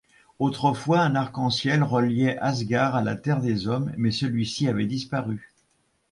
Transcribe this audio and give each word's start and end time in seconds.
Autrefois, 0.39 1.01
un 1.01 1.13
arc-en-ciel 1.13 1.83
reliait 1.83 2.35
Ásgard 2.39 2.95
à 2.95 3.03
la 3.03 3.15
terre 3.15 3.39
des 3.39 3.67
hommes, 3.67 3.93
mais 3.97 4.09
celui-ci 4.09 4.67
avait 4.67 4.87
disparu. 4.87 5.53